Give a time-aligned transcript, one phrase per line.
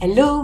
[0.00, 0.43] Hello,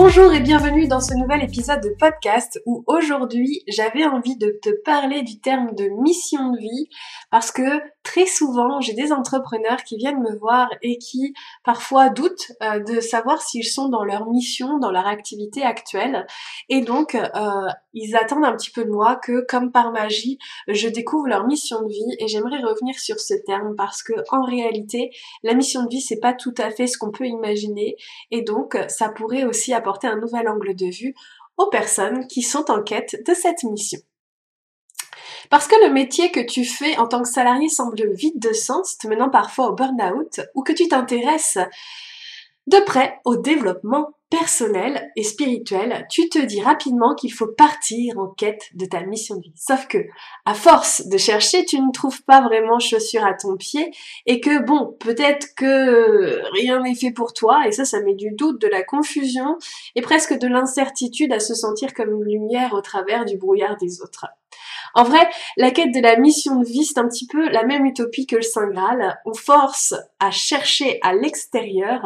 [0.00, 4.70] Bonjour et bienvenue dans ce nouvel épisode de podcast où aujourd'hui j'avais envie de te
[4.84, 6.88] parler du terme de mission de vie
[7.32, 12.52] parce que très souvent j'ai des entrepreneurs qui viennent me voir et qui parfois doutent
[12.62, 16.28] euh, de savoir s'ils sont dans leur mission, dans leur activité actuelle.
[16.68, 20.38] Et donc euh, ils attendent un petit peu de moi que comme par magie
[20.68, 24.44] je découvre leur mission de vie et j'aimerais revenir sur ce terme parce que en
[24.44, 25.10] réalité
[25.42, 27.96] la mission de vie c'est pas tout à fait ce qu'on peut imaginer.
[28.30, 31.14] Et donc ça pourrait aussi apporter un nouvel angle de vue
[31.56, 33.98] aux personnes qui sont en quête de cette mission.
[35.50, 38.98] Parce que le métier que tu fais en tant que salarié semble vide de sens,
[38.98, 41.58] te menant parfois au burn-out, ou que tu t'intéresses
[42.68, 48.28] de près au développement personnel et spirituel, tu te dis rapidement qu'il faut partir en
[48.28, 49.54] quête de ta mission de vie.
[49.56, 49.98] Sauf que,
[50.44, 53.90] à force de chercher, tu ne trouves pas vraiment chaussure à ton pied
[54.26, 58.32] et que bon, peut-être que rien n'est fait pour toi et ça, ça met du
[58.32, 59.56] doute, de la confusion
[59.94, 64.02] et presque de l'incertitude à se sentir comme une lumière au travers du brouillard des
[64.02, 64.26] autres.
[64.94, 67.86] En vrai, la quête de la mission de vie, c'est un petit peu la même
[67.86, 69.18] utopie que le Saint Graal.
[69.24, 72.02] On force à chercher à l'extérieur,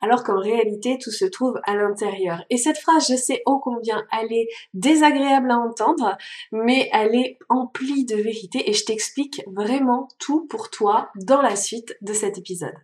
[0.00, 2.44] alors qu'en réalité, tout se trouve à l'intérieur.
[2.50, 6.16] Et cette phrase, je sais ô combien elle est désagréable à entendre,
[6.52, 11.56] mais elle est emplie de vérité et je t'explique vraiment tout pour toi dans la
[11.56, 12.74] suite de cet épisode.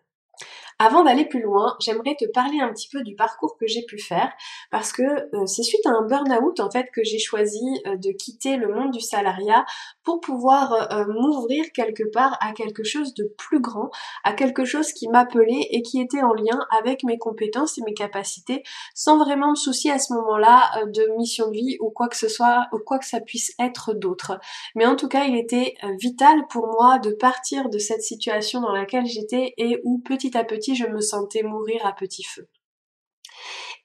[0.82, 3.98] Avant d'aller plus loin, j'aimerais te parler un petit peu du parcours que j'ai pu
[3.98, 4.32] faire
[4.70, 8.12] parce que euh, c'est suite à un burn-out en fait que j'ai choisi euh, de
[8.12, 9.66] quitter le monde du salariat
[10.04, 13.90] pour pouvoir euh, m'ouvrir quelque part à quelque chose de plus grand,
[14.24, 17.92] à quelque chose qui m'appelait et qui était en lien avec mes compétences et mes
[17.92, 18.62] capacités
[18.94, 22.28] sans vraiment me soucier à ce moment-là de mission de vie ou quoi que ce
[22.28, 24.40] soit ou quoi que ça puisse être d'autre.
[24.74, 28.72] Mais en tout cas, il était vital pour moi de partir de cette situation dans
[28.72, 32.48] laquelle j'étais et où petit à petit je me sentais mourir à petit feu.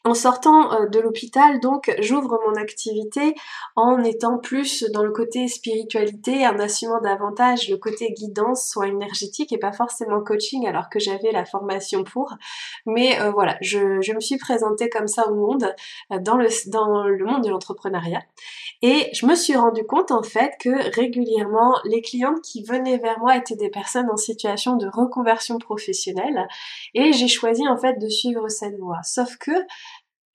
[0.06, 3.34] En sortant euh, de l'hôpital, donc, j'ouvre mon activité
[3.76, 9.52] en étant plus dans le côté spiritualité, en assumant davantage le côté guidance, soit énergétique
[9.52, 12.36] et pas forcément coaching, alors que j'avais la formation pour.
[12.86, 15.74] Mais euh, voilà, je, me suis présentée comme ça au monde,
[16.12, 18.22] euh, dans, le, dans le monde de l'entrepreneuriat.
[18.84, 23.18] Et je me suis rendu compte en fait que régulièrement, les clientes qui venaient vers
[23.18, 26.48] moi étaient des personnes en situation de reconversion professionnelle.
[26.94, 29.02] Et j'ai choisi en fait de suivre cette voie.
[29.04, 29.52] Sauf que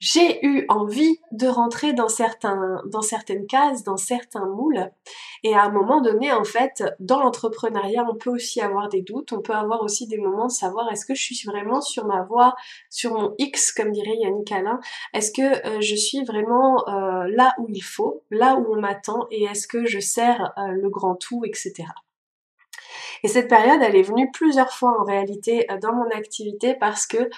[0.00, 4.90] j'ai eu envie de rentrer dans certains, dans certaines cases, dans certains moules.
[5.44, 9.32] Et à un moment donné, en fait, dans l'entrepreneuriat, on peut aussi avoir des doutes.
[9.32, 12.22] On peut avoir aussi des moments de savoir est-ce que je suis vraiment sur ma
[12.22, 12.54] voie,
[12.88, 14.80] sur mon X, comme dirait Yannick Alain?
[15.12, 19.26] Est-ce que euh, je suis vraiment euh, là où il faut, là où on m'attend,
[19.30, 21.88] et est-ce que je sers euh, le grand tout, etc.
[23.22, 27.28] Et cette période, elle est venue plusieurs fois en réalité dans mon activité parce que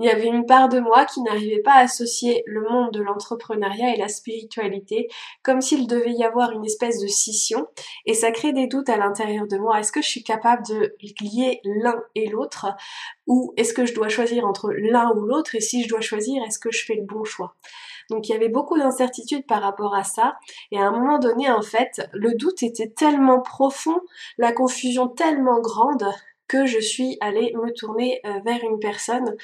[0.00, 3.02] il y avait une part de moi qui n'arrivait pas à associer le monde de
[3.02, 5.08] l'entrepreneuriat et la spiritualité,
[5.42, 7.66] comme s'il devait y avoir une espèce de scission,
[8.06, 9.78] et ça crée des doutes à l'intérieur de moi.
[9.78, 12.66] Est-ce que je suis capable de lier l'un et l'autre,
[13.26, 16.42] ou est-ce que je dois choisir entre l'un ou l'autre, et si je dois choisir,
[16.44, 17.54] est-ce que je fais le bon choix?
[18.08, 20.36] Donc il y avait beaucoup d'incertitudes par rapport à ça.
[20.72, 24.00] Et à un moment donné, en fait, le doute était tellement profond,
[24.36, 26.04] la confusion tellement grande
[26.48, 29.36] que je suis allée me tourner euh, vers une personne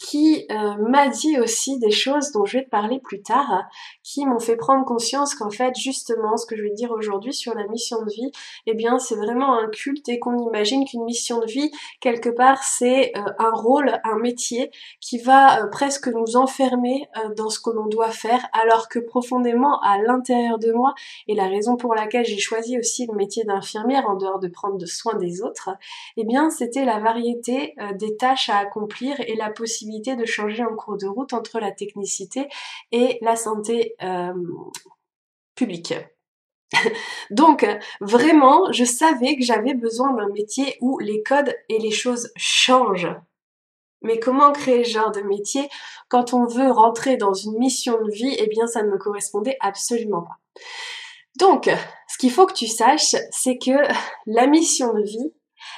[0.00, 3.64] qui euh, m'a dit aussi des choses dont je vais te parler plus tard,
[4.02, 7.34] qui m'ont fait prendre conscience qu'en fait justement ce que je vais te dire aujourd'hui
[7.34, 8.32] sur la mission de vie,
[8.66, 11.70] eh bien c'est vraiment un culte et qu'on imagine qu'une mission de vie
[12.00, 14.70] quelque part c'est euh, un rôle, un métier
[15.02, 17.06] qui va euh, presque nous enfermer
[17.36, 20.94] dans ce que l'on doit faire alors que profondément à l'intérieur de moi
[21.28, 24.78] et la raison pour laquelle j'ai choisi aussi le métier d'infirmière en dehors de prendre
[24.78, 25.68] de soin des autres,
[26.16, 30.74] eh bien c'était la variété des tâches à accomplir et la possibilité de changer en
[30.74, 32.48] cours de route entre la technicité
[32.92, 34.32] et la santé euh,
[35.54, 35.94] publique.
[37.30, 37.66] Donc
[38.00, 43.14] vraiment, je savais que j'avais besoin d'un métier où les codes et les choses changent.
[44.02, 45.68] Mais comment créer ce genre de métier
[46.08, 48.34] quand on veut rentrer dans une mission de vie?
[48.38, 50.38] Eh bien, ça ne me correspondait absolument pas.
[51.38, 51.70] Donc,
[52.08, 53.72] ce qu'il faut que tu saches, c'est que
[54.26, 55.32] la mission de vie,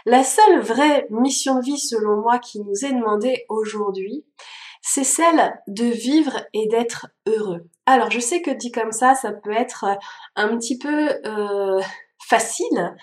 [0.07, 4.25] la seule vraie mission de vie selon moi qui nous est demandée aujourd'hui,
[4.83, 7.69] c'est celle de vivre et d'être heureux.
[7.87, 9.87] Alors je sais que dit comme ça, ça peut être
[10.35, 11.81] un petit peu euh,
[12.29, 12.97] facile,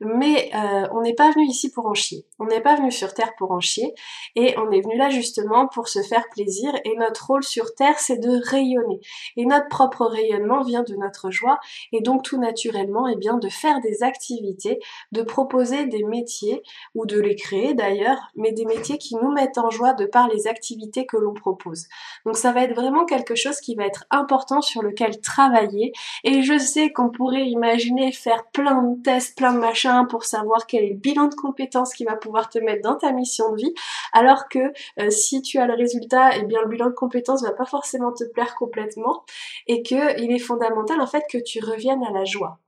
[0.00, 2.26] mais euh, on n'est pas venu ici pour en chier.
[2.38, 3.94] On n'est pas venu sur Terre pour en chier,
[4.34, 7.98] et on est venu là justement pour se faire plaisir, et notre rôle sur Terre,
[7.98, 9.00] c'est de rayonner.
[9.36, 11.58] Et notre propre rayonnement vient de notre joie,
[11.92, 14.80] et donc tout naturellement, eh bien, de faire des activités,
[15.12, 16.62] de proposer des métiers,
[16.94, 20.28] ou de les créer d'ailleurs, mais des métiers qui nous mettent en joie de par
[20.28, 21.86] les activités que l'on propose.
[22.24, 25.92] Donc ça va être vraiment quelque chose qui va être important sur lequel travailler,
[26.24, 30.66] et je sais qu'on pourrait imaginer faire plein de tests, plein de machins, pour savoir
[30.66, 33.56] quel est le bilan de compétences qui va pouvoir te mettre dans ta mission de
[33.56, 33.74] vie,
[34.12, 34.58] alors que
[35.00, 37.64] euh, si tu as le résultat, et eh bien le bilan de compétences va pas
[37.64, 39.24] forcément te plaire complètement
[39.66, 42.58] et que il est fondamental en fait que tu reviennes à la joie.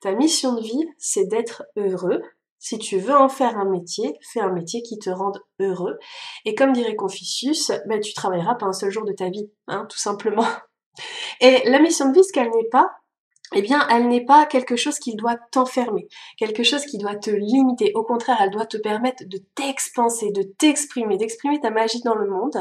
[0.00, 2.22] Ta mission de vie, c'est d'être heureux,
[2.62, 5.98] si tu veux en faire un métier, fais un métier qui te rende heureux.
[6.44, 9.84] Et comme dirait Confucius, ben, tu travailleras pas un seul jour de ta vie, hein,
[9.90, 10.46] tout simplement.
[11.40, 12.92] Et la mission de vie, ce qu'elle n'est pas,
[13.54, 17.30] eh bien, elle n'est pas quelque chose qui doit t'enfermer, quelque chose qui doit te
[17.30, 17.92] limiter.
[17.94, 22.28] Au contraire, elle doit te permettre de t'expanser, de t'exprimer, d'exprimer ta magie dans le
[22.28, 22.56] monde.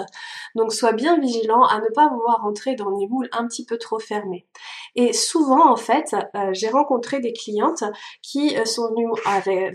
[0.56, 3.78] Donc, sois bien vigilant à ne pas vouloir entrer dans des moules un petit peu
[3.78, 4.46] trop fermés.
[4.96, 7.84] Et souvent, en fait, euh, j'ai rencontré des clientes
[8.22, 9.08] qui euh, sont venues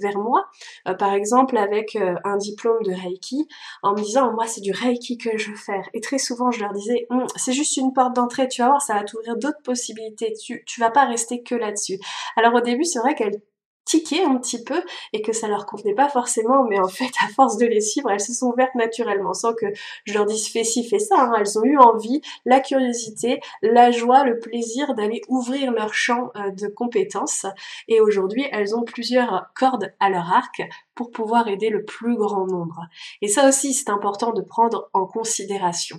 [0.00, 0.46] vers moi,
[0.88, 3.48] euh, par exemple avec un diplôme de Reiki,
[3.82, 5.88] en me disant, moi, c'est du Reiki que je veux faire.
[5.94, 8.82] Et très souvent, je leur disais, hum, c'est juste une porte d'entrée, tu vas voir,
[8.82, 10.32] ça va t'ouvrir d'autres possibilités.
[10.34, 11.98] Tu, tu vas pas rester que là-dessus.
[12.36, 13.40] Alors au début, c'est vrai qu'elle
[13.86, 14.82] tiquaient un petit peu
[15.12, 18.10] et que ça leur convenait pas forcément, mais en fait, à force de les suivre,
[18.10, 19.66] elles se sont ouvertes naturellement, sans que
[20.04, 21.14] je leur dise fais ci, fais ça.
[21.18, 21.32] Hein.
[21.38, 26.50] Elles ont eu envie, la curiosité, la joie, le plaisir d'aller ouvrir leur champ euh,
[26.50, 27.46] de compétences.
[27.88, 30.62] Et aujourd'hui, elles ont plusieurs cordes à leur arc
[30.94, 32.80] pour pouvoir aider le plus grand nombre.
[33.22, 35.98] Et ça aussi, c'est important de prendre en considération.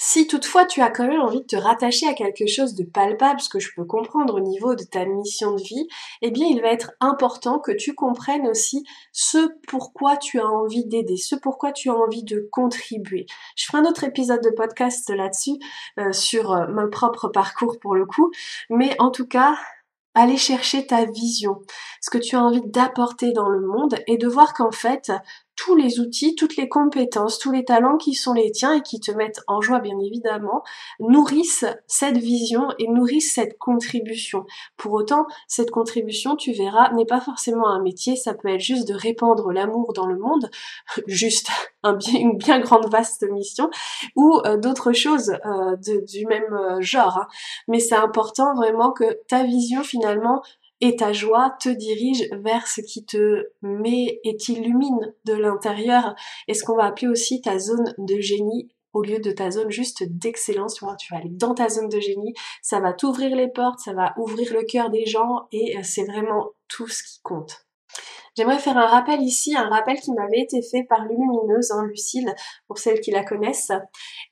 [0.00, 3.40] Si toutefois tu as quand même envie de te rattacher à quelque chose de palpable,
[3.40, 5.88] ce que je peux comprendre au niveau de ta mission de vie,
[6.22, 10.86] eh bien il va être important que tu comprennes aussi ce pourquoi tu as envie
[10.86, 13.26] d'aider, ce pourquoi tu as envie de contribuer.
[13.56, 15.58] Je ferai un autre épisode de podcast là-dessus,
[15.98, 18.30] euh, sur euh, mon propre parcours pour le coup,
[18.70, 19.56] mais en tout cas,
[20.14, 21.60] aller chercher ta vision,
[22.00, 25.12] ce que tu as envie d'apporter dans le monde et de voir qu'en fait,
[25.58, 29.00] tous les outils, toutes les compétences, tous les talents qui sont les tiens et qui
[29.00, 30.62] te mettent en joie bien évidemment,
[31.00, 34.46] nourrissent cette vision et nourrissent cette contribution.
[34.76, 38.86] Pour autant, cette contribution, tu verras, n'est pas forcément un métier, ça peut être juste
[38.86, 40.48] de répandre l'amour dans le monde,
[41.08, 41.48] juste
[42.12, 43.68] une bien grande vaste mission,
[44.14, 47.18] ou euh, d'autres choses euh, du même euh, genre.
[47.18, 47.26] Hein.
[47.66, 50.42] Mais c'est important vraiment que ta vision finalement
[50.80, 56.14] et ta joie te dirige vers ce qui te met et t'illumine de l'intérieur
[56.46, 59.70] et ce qu'on va appeler aussi ta zone de génie au lieu de ta zone
[59.70, 60.74] juste d'excellence.
[60.98, 64.14] Tu vas aller dans ta zone de génie, ça va t'ouvrir les portes, ça va
[64.16, 67.67] ouvrir le cœur des gens et euh, c'est vraiment tout ce qui compte.
[68.38, 72.32] J'aimerais faire un rappel ici, un rappel qui m'avait été fait par l'illumineuse, hein, Lucille,
[72.68, 73.72] pour celles qui la connaissent.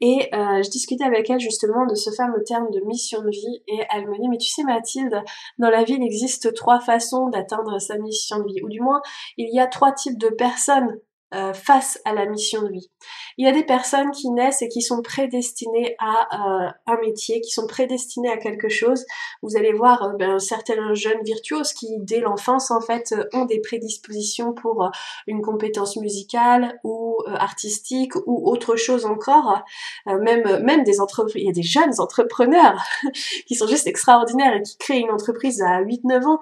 [0.00, 3.64] Et euh, je discutais avec elle justement de ce fameux terme de mission de vie
[3.66, 5.20] et elle me dit mais tu sais Mathilde,
[5.58, 9.02] dans la vie il existe trois façons d'atteindre sa mission de vie, ou du moins
[9.38, 11.00] il y a trois types de personnes
[11.34, 12.88] euh, face à la mission de vie.
[13.36, 17.40] Il y a des personnes qui naissent et qui sont prédestinées à euh, un métier,
[17.40, 19.04] qui sont prédestinées à quelque chose.
[19.42, 23.60] Vous allez voir euh, ben, certains jeunes virtuoses qui, dès l'enfance, en fait, ont des
[23.60, 24.88] prédispositions pour
[25.26, 29.64] une compétence musicale ou artistique ou autre chose encore.
[30.06, 32.80] même, même des entreprises, il y a des jeunes entrepreneurs
[33.48, 36.40] qui sont juste extraordinaires et qui créent une entreprise à 8-9 ans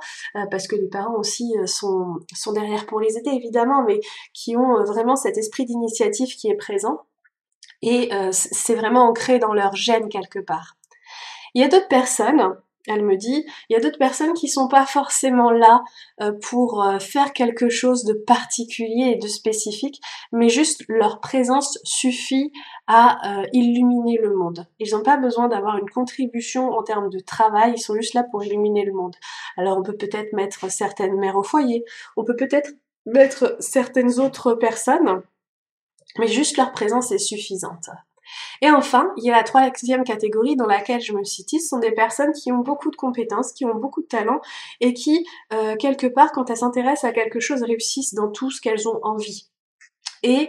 [0.51, 4.01] parce que les parents aussi sont, sont derrière pour les aider, évidemment, mais
[4.35, 7.03] qui ont ont vraiment cet esprit d'initiative qui est présent
[7.83, 10.77] et c'est vraiment ancré dans leur gène quelque part.
[11.55, 14.69] Il y a d'autres personnes elle me dit, il y a d'autres personnes qui sont
[14.69, 15.83] pas forcément là
[16.21, 20.01] euh, pour euh, faire quelque chose de particulier et de spécifique,
[20.33, 22.53] mais juste leur présence suffit
[22.87, 24.67] à euh, illuminer le monde.
[24.81, 28.25] Ils n'ont pas besoin d'avoir une contribution en termes de travail, ils sont juste là
[28.31, 29.17] pour illuminer le monde.
[29.57, 31.85] Alors on peut peut-être mettre certaines mères au foyer,
[32.17, 32.71] on peut peut-être
[33.07, 35.23] mettre certaines autres personnes,
[36.19, 37.91] mais juste leur présence est suffisante.
[38.63, 41.79] Et enfin, il y a la troisième catégorie dans laquelle je me situe, ce sont
[41.79, 44.41] des personnes qui ont beaucoup de compétences, qui ont beaucoup de talent
[44.81, 48.61] et qui, euh, quelque part, quand elles s'intéressent à quelque chose, réussissent dans tout ce
[48.61, 49.49] qu'elles ont envie.
[50.23, 50.49] Et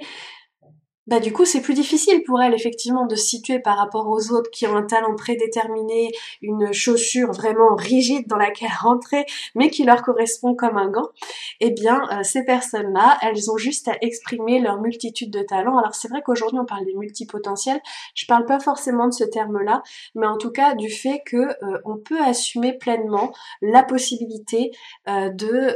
[1.08, 4.32] bah du coup c'est plus difficile pour elle effectivement de se situer par rapport aux
[4.32, 9.84] autres qui ont un talent prédéterminé, une chaussure vraiment rigide dans laquelle rentrer, mais qui
[9.84, 11.10] leur correspond comme un gant.
[11.60, 15.78] Eh bien euh, ces personnes-là, elles ont juste à exprimer leur multitude de talents.
[15.78, 17.82] Alors c'est vrai qu'aujourd'hui on parle des multipotentiels,
[18.16, 19.82] je parle pas forcément de ce terme-là,
[20.16, 24.72] mais en tout cas du fait que euh, on peut assumer pleinement la possibilité
[25.08, 25.76] euh, de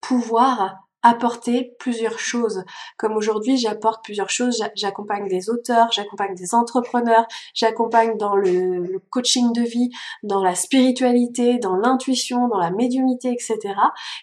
[0.00, 2.64] pouvoir apporter plusieurs choses.
[2.96, 4.62] Comme aujourd'hui, j'apporte plusieurs choses.
[4.74, 9.90] J'accompagne des auteurs, j'accompagne des entrepreneurs, j'accompagne dans le, coaching de vie,
[10.22, 13.58] dans la spiritualité, dans l'intuition, dans la médiumité, etc.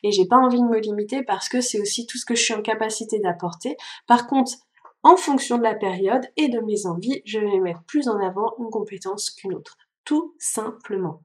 [0.03, 2.43] Et j'ai pas envie de me limiter parce que c'est aussi tout ce que je
[2.43, 3.77] suis en capacité d'apporter.
[4.07, 4.53] Par contre,
[5.03, 8.53] en fonction de la période et de mes envies, je vais mettre plus en avant
[8.59, 9.77] une compétence qu'une autre.
[10.03, 11.21] Tout simplement.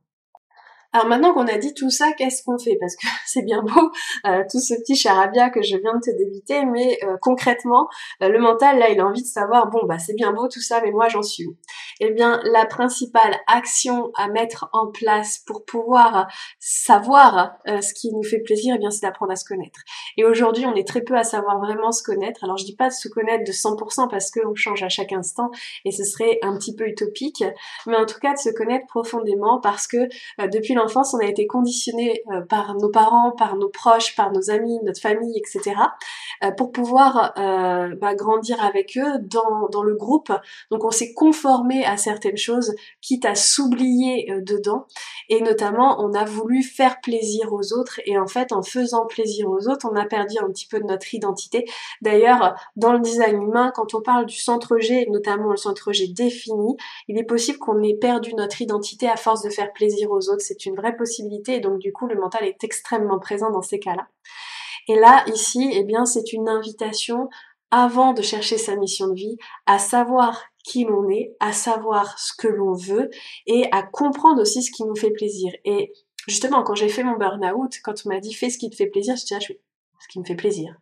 [0.94, 2.76] Alors maintenant qu'on a dit tout ça, qu'est-ce qu'on fait?
[2.78, 3.90] Parce que c'est bien beau
[4.26, 7.88] euh, tout ce petit charabia que je viens de te débiter, mais euh, concrètement,
[8.22, 10.61] euh, le mental là, il a envie de savoir bon bah c'est bien beau tout
[10.61, 11.56] ça, mais moi j'en suis où?
[12.00, 16.26] Eh bien, la principale action à mettre en place pour pouvoir
[16.58, 19.80] savoir ce qui nous fait plaisir, eh bien c'est d'apprendre à se connaître.
[20.16, 22.42] Et aujourd'hui, on est très peu à savoir vraiment se connaître.
[22.42, 25.50] Alors je dis pas de se connaître de 100% parce qu'on change à chaque instant
[25.84, 27.44] et ce serait un petit peu utopique,
[27.87, 30.08] mais en tout cas de se connaître profondément parce que
[30.49, 34.50] depuis enfance, on a été conditionné euh, par nos parents, par nos proches, par nos
[34.50, 35.76] amis, notre famille, etc.
[36.42, 40.32] Euh, pour pouvoir euh, bah, grandir avec eux dans, dans le groupe.
[40.70, 44.86] Donc on s'est conformé à certaines choses, quitte à s'oublier dedans.
[45.28, 48.00] Et notamment, on a voulu faire plaisir aux autres.
[48.06, 50.84] Et en fait, en faisant plaisir aux autres, on a perdu un petit peu de
[50.84, 51.64] notre identité.
[52.00, 56.08] D'ailleurs, dans le design humain, quand on parle du centre G, notamment le centre G
[56.08, 56.76] défini,
[57.08, 60.40] il est possible qu'on ait perdu notre identité à force de faire plaisir aux autres.
[60.42, 63.78] C'est une vraie possibilité et donc du coup le mental est extrêmement présent dans ces
[63.78, 64.08] cas-là.
[64.88, 67.28] Et là, ici, eh bien, c'est une invitation
[67.70, 72.32] avant de chercher sa mission de vie à savoir qui l'on est, à savoir ce
[72.36, 73.10] que l'on veut
[73.46, 75.52] et à comprendre aussi ce qui nous fait plaisir.
[75.64, 75.92] Et
[76.28, 78.86] justement, quand j'ai fait mon burn-out, quand on m'a dit fais ce qui te fait
[78.86, 79.54] plaisir, je dis ah, je
[80.00, 80.76] ce qui me fait plaisir.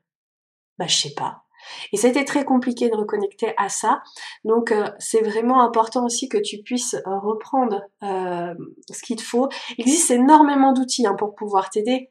[0.78, 1.44] Bah je sais pas.
[1.93, 4.02] Et été très compliqué de reconnecter à ça.
[4.45, 8.55] Donc euh, c'est vraiment important aussi que tu puisses euh, reprendre euh,
[8.90, 9.49] ce qu'il te faut.
[9.79, 12.11] Il existe énormément d'outils hein, pour pouvoir t'aider.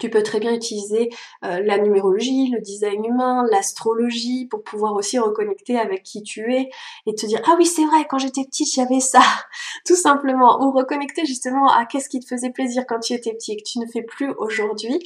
[0.00, 1.08] Tu peux très bien utiliser
[1.44, 6.68] euh, la numérologie, le design humain, l'astrologie pour pouvoir aussi reconnecter avec qui tu es
[7.06, 9.20] et te dire ah oui c'est vrai quand j'étais petite j'avais ça.
[9.86, 10.62] Tout simplement.
[10.62, 13.62] Ou reconnecter justement à qu'est-ce qui te faisait plaisir quand tu étais petit et que
[13.66, 14.98] tu ne fais plus aujourd'hui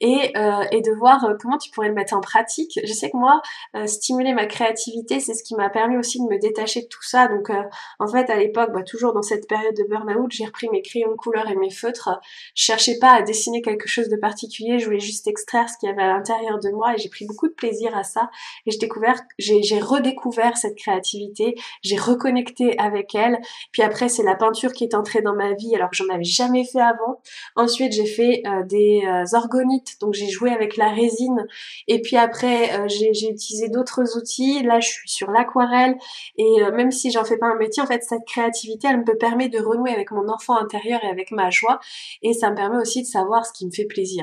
[0.00, 2.78] et, euh, et de voir euh, comment tu pourrais le mettre en pratique.
[2.84, 3.42] Je sais que moi
[3.86, 7.26] stimuler ma créativité c'est ce qui m'a permis aussi de me détacher de tout ça.
[7.26, 7.50] Donc
[7.98, 11.10] en fait à l'époque bah, toujours dans cette période de burn-out j'ai repris mes crayons
[11.10, 12.10] de couleur et mes feutres.
[12.54, 15.88] Je cherchais pas à dessiner quelque chose de particulier, je voulais juste extraire ce qu'il
[15.88, 18.28] y avait à l'intérieur de moi et j'ai pris beaucoup de plaisir à ça
[18.66, 23.38] et j'ai découvert, j'ai redécouvert cette créativité, j'ai reconnecté avec elle.
[23.72, 26.24] Puis après c'est la peinture qui est entrée dans ma vie alors que j'en avais
[26.24, 27.22] jamais fait avant.
[27.56, 31.46] Ensuite j'ai fait euh, des euh, orgonites, donc j'ai joué avec la résine
[31.86, 34.62] et puis après euh, j'ai utilisé d'autres outils.
[34.62, 35.96] Là je suis sur l'aquarelle
[36.36, 39.48] et même si j'en fais pas un métier, en fait cette créativité elle me permet
[39.48, 41.80] de renouer avec mon enfant intérieur et avec ma joie
[42.20, 44.17] et ça me permet aussi de savoir ce qui me fait plaisir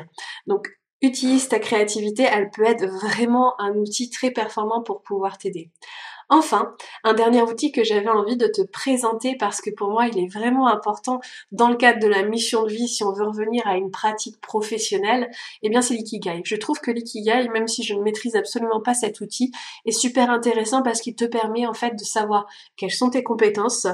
[0.47, 0.67] donc,
[1.01, 5.69] utilise ta créativité, elle peut être vraiment un outil très performant pour pouvoir t'aider.
[6.29, 10.17] Enfin, un dernier outil que j'avais envie de te présenter parce que pour moi il
[10.17, 11.19] est vraiment important
[11.51, 14.41] dans le cadre de la mission de vie si on veut revenir à une pratique
[14.41, 15.29] professionnelle,
[15.61, 16.41] eh bien c'est l'ikigai.
[16.43, 19.51] Je trouve que l'ikigai, même si je ne maîtrise absolument pas cet outil,
[19.85, 23.85] est super intéressant parce qu'il te permet en fait de savoir quelles sont tes compétences,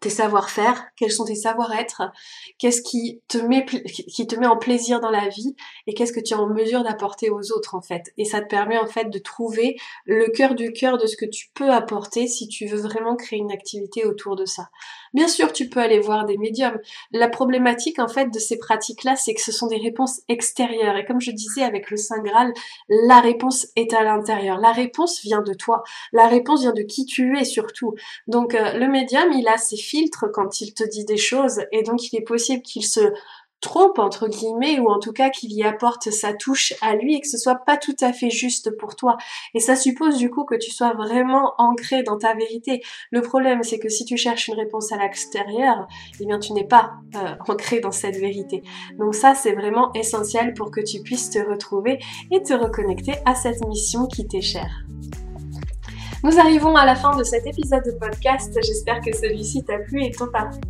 [0.00, 2.02] tes savoir-faire, quels sont tes savoir-être,
[2.58, 5.54] qu'est-ce qui te met qui te met en plaisir dans la vie
[5.86, 8.12] et qu'est-ce que tu es en mesure d'apporter aux autres en fait.
[8.18, 11.26] Et ça te permet en fait de trouver le cœur du cœur de ce que
[11.26, 14.68] tu peux apporter si tu veux vraiment créer une activité autour de ça.
[15.12, 16.78] Bien sûr, tu peux aller voir des médiums.
[17.12, 21.04] La problématique en fait de ces pratiques-là, c'est que ce sont des réponses extérieures et
[21.04, 22.52] comme je disais avec le Saint Graal,
[22.88, 24.58] la réponse est à l'intérieur.
[24.58, 25.84] La réponse vient de toi.
[26.12, 27.94] La réponse vient de qui tu es surtout.
[28.26, 29.76] Donc euh, le médium, il a ses
[30.32, 31.60] quand il te dit des choses.
[31.72, 33.00] Et donc il est possible qu'il se
[33.64, 37.20] trompe entre guillemets ou en tout cas qu'il y apporte sa touche à lui et
[37.20, 39.16] que ce soit pas tout à fait juste pour toi.
[39.54, 42.82] Et ça suppose du coup que tu sois vraiment ancré dans ta vérité.
[43.10, 45.86] Le problème c'est que si tu cherches une réponse à l'extérieur
[46.20, 48.62] eh bien tu n'es pas euh, ancré dans cette vérité.
[48.98, 51.98] Donc ça c'est vraiment essentiel pour que tu puisses te retrouver
[52.30, 54.84] et te reconnecter à cette mission qui t'est chère
[56.24, 58.58] nous arrivons à la fin de cet épisode de podcast.
[58.64, 60.10] J'espère que celui-ci t'a plu et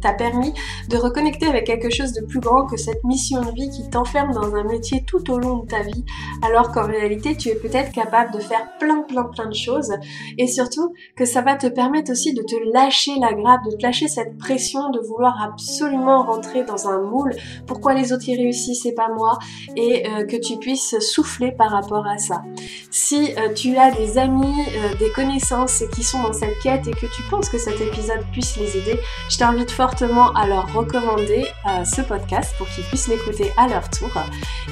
[0.01, 0.53] t'a permis
[0.89, 4.33] de reconnecter avec quelque chose de plus grand que cette mission de vie qui t'enferme
[4.33, 6.05] dans un métier tout au long de ta vie,
[6.43, 9.93] alors qu'en réalité tu es peut-être capable de faire plein plein plein de choses
[10.39, 13.83] et surtout que ça va te permettre aussi de te lâcher la grappe, de te
[13.83, 17.33] lâcher cette pression de vouloir absolument rentrer dans un moule.
[17.69, 19.39] Pourquoi les autres y réussissent et pas moi
[19.77, 22.43] et euh, que tu puisses souffler par rapport à ça.
[22.91, 25.44] Si euh, tu as des amis, euh, des connaissances
[25.93, 28.99] qui sont dans cette quête et que tu penses que cet épisode puisse les aider,
[29.29, 33.89] je t'invite fortement à leur recommander euh, ce podcast pour qu'ils puissent l'écouter à leur
[33.91, 34.11] tour.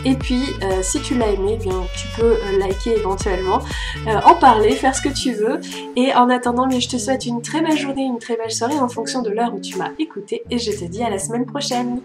[0.04, 3.60] Et puis, euh, si tu l'as aimé, bien, tu peux euh, liker éventuellement,
[4.24, 5.60] en parler, faire ce que tu veux.
[5.96, 8.88] Et en attendant, je te souhaite une très belle journée, une très belle soirée en
[8.88, 12.00] fonction de l'heure où tu m'as écouté et je te dis à la semaine prochaine.